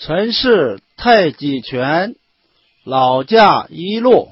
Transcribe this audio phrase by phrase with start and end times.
[0.00, 2.14] 陈氏太极拳
[2.84, 4.28] 老架一路，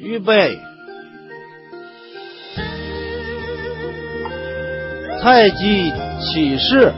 [0.00, 0.58] 预备，
[5.22, 6.92] 太极起势。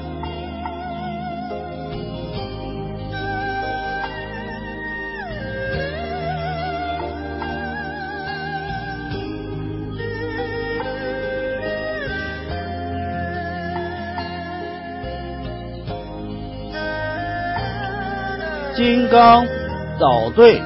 [18.76, 19.46] 金刚
[20.00, 20.60] 捣队，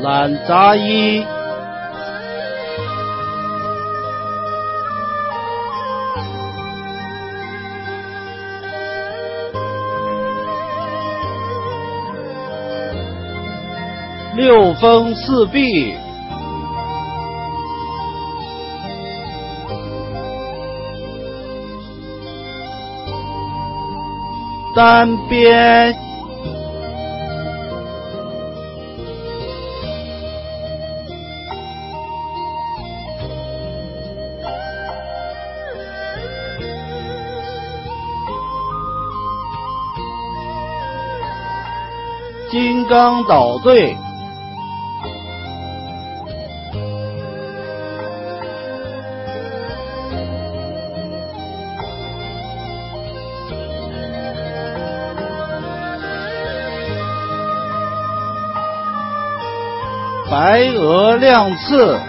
[0.00, 1.24] 懒杂衣。
[14.34, 15.94] 六风四壁，
[24.74, 25.94] 单边
[42.50, 43.94] 金刚捣队。
[60.44, 62.00] 白鹅亮翅，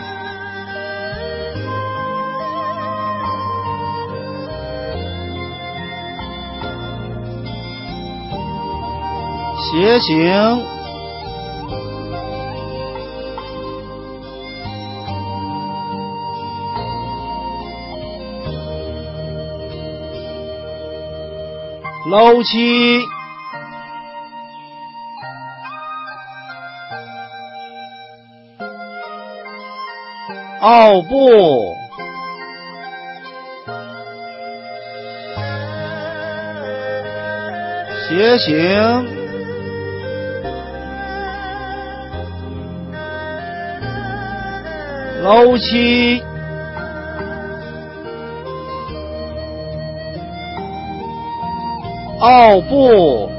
[9.61, 10.63] 斜行，
[22.09, 23.12] 捞七。
[30.65, 31.75] 奥布，
[38.07, 39.05] 斜行，
[45.21, 46.23] 楼梯，
[52.21, 53.32] 奥布。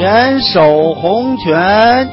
[0.00, 2.08] 严守红拳，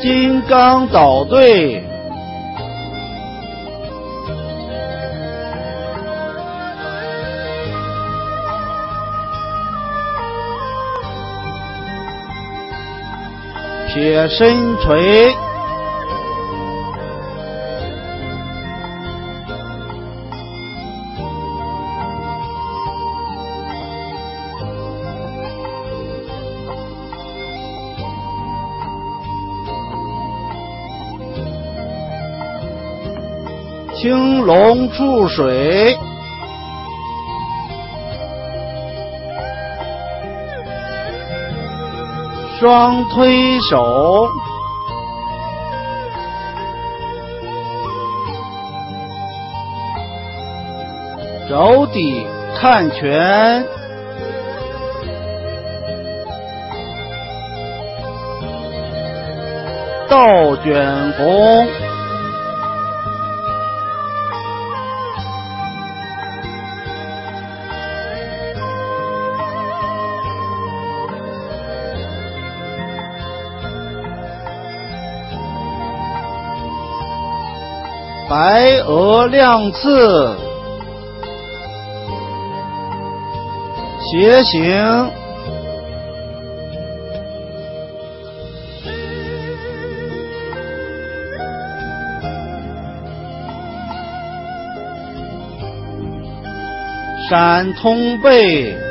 [0.00, 1.82] 金刚捣队，
[13.92, 15.34] 铁身锤。
[34.94, 35.96] 龙出水，
[42.58, 44.28] 双推手，
[51.48, 52.26] 肘底
[52.60, 53.64] 看拳，
[60.08, 61.83] 倒卷弓。
[78.36, 79.78] 白鹅亮翅，
[84.10, 85.08] 斜行，
[97.30, 98.83] 闪通背。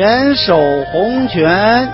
[0.00, 0.56] 严守
[0.90, 1.86] 洪拳，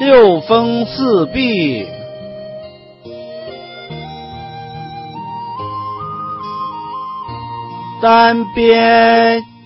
[0.00, 1.86] 六峰四壁，
[8.00, 9.57] 单边。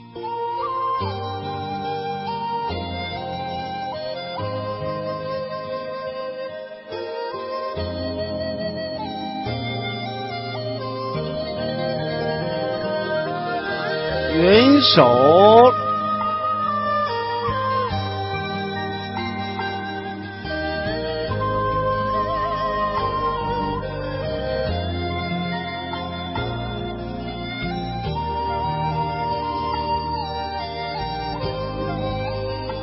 [14.35, 15.73] 云手，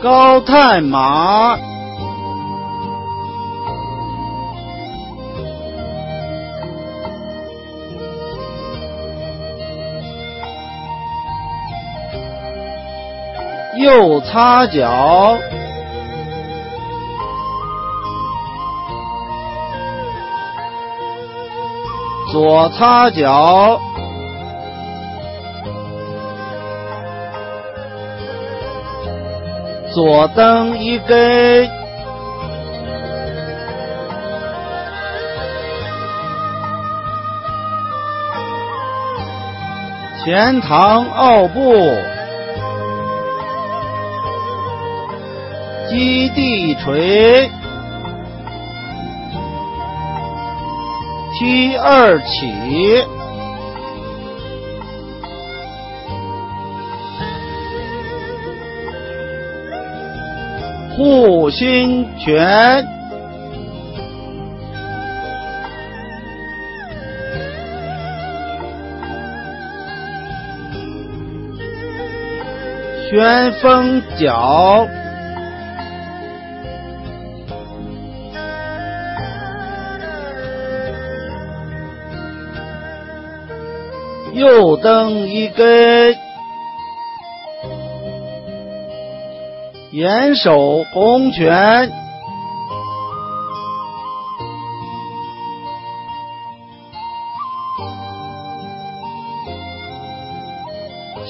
[0.01, 1.68] 高探马。
[13.79, 15.37] 右擦脚，
[22.29, 23.79] 左擦脚，
[29.93, 31.69] 左蹬一根，
[40.25, 42.18] 前堂奥步。
[46.35, 47.49] 地锤，
[51.37, 53.03] 踢二起，
[60.97, 62.85] 护心拳，
[73.09, 74.85] 旋风脚。
[84.33, 86.15] 右蹬一根，
[89.91, 91.91] 严守红拳，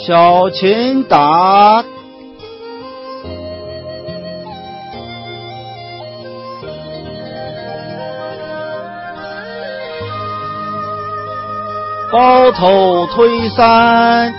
[0.05, 1.83] 小琴打。
[12.11, 14.33] 包头推三，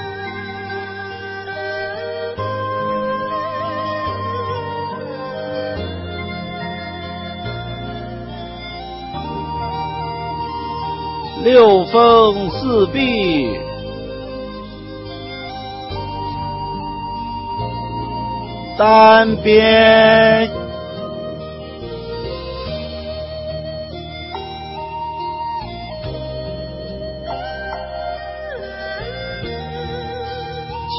[11.45, 13.57] 六峰四壁，
[18.77, 20.51] 单边。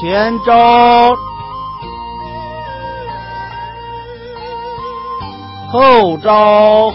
[0.02, 1.14] 前招，
[5.70, 6.92] 后招，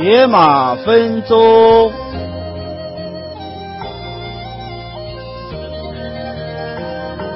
[0.00, 1.92] 野马分鬃，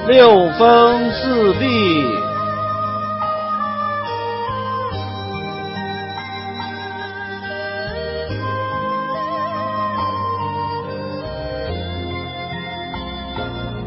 [0.09, 2.22] 六风四壁。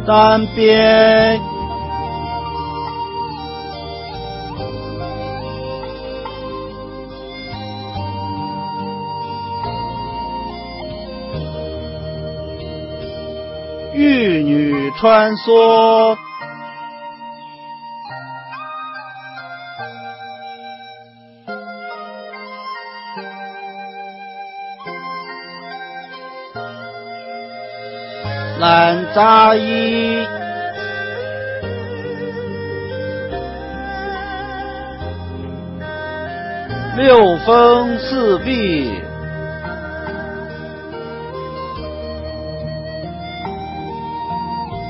[0.06, 1.42] 单边
[13.94, 16.16] 玉女穿梭。
[29.16, 30.28] 扎衣，
[36.98, 39.00] 六风四壁，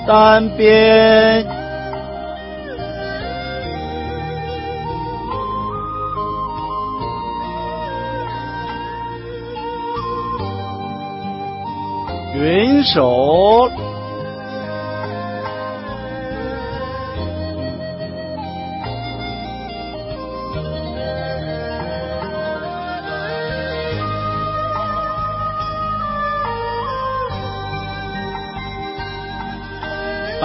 [0.08, 1.46] 单边。
[12.34, 13.70] 云手，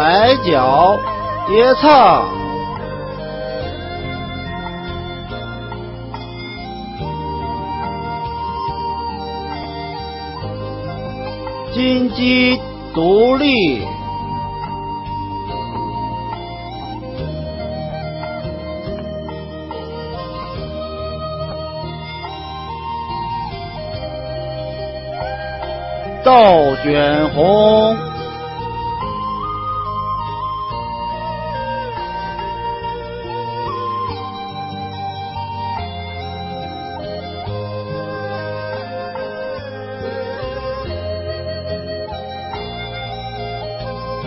[0.00, 0.98] 摆脚
[1.46, 2.22] 叠擦，
[11.74, 12.58] 金鸡
[12.94, 13.84] 独立。
[26.24, 28.09] 倒卷红，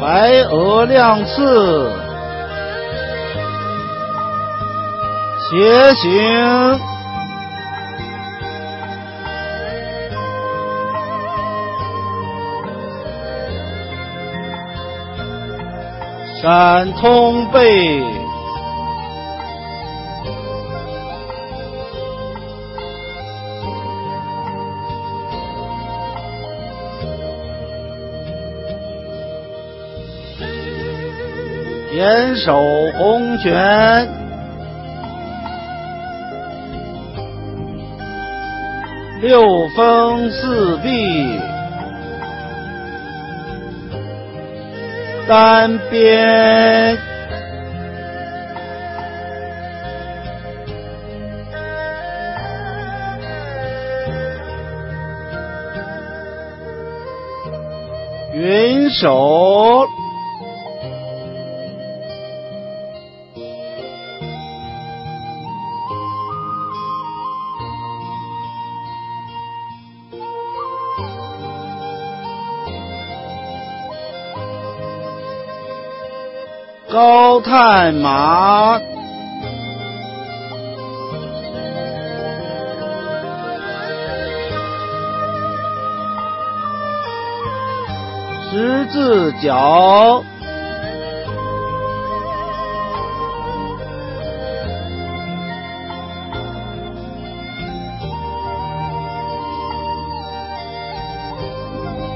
[0.03, 1.89] 白鹅亮翅，
[5.39, 6.79] 斜行。
[16.41, 18.03] 闪通背，
[31.95, 32.59] 严守
[32.97, 34.07] 红拳，
[39.21, 41.39] 六峰四壁。
[45.27, 46.97] 单边，
[58.33, 59.87] 云手。
[76.93, 78.79] 高太麻，
[88.51, 90.23] 十字脚，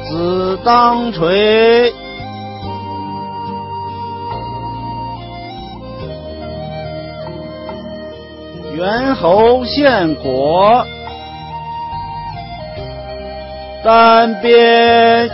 [0.07, 1.96] 子当锤。
[8.77, 10.85] 猿猴献果，
[13.83, 15.27] 单边，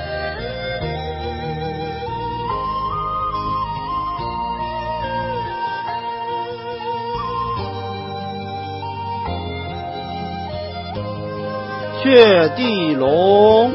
[12.01, 13.69] 雀地龙，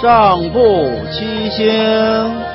[0.00, 2.52] 上部七星。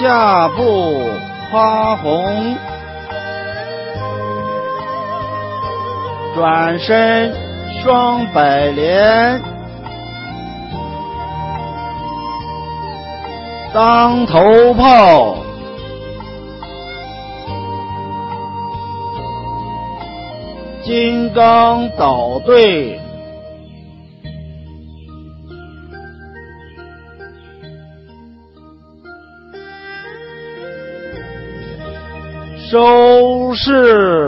[0.00, 1.10] 下部
[1.50, 2.56] 花红，
[6.34, 7.32] 转身
[7.82, 9.40] 双百连，
[13.72, 15.36] 当头炮，
[20.82, 23.01] 金刚捣队。
[32.72, 34.26] 周氏。